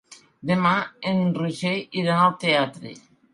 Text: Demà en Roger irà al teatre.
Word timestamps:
Demà 0.51 0.71
en 1.11 1.21
Roger 1.35 1.75
irà 2.05 2.17
al 2.23 2.35
teatre. 2.47 2.97